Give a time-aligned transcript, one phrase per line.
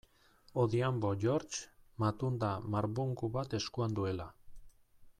[0.61, 1.59] Odhiambo George,
[2.05, 4.31] matunda marbungu bat eskuan duela.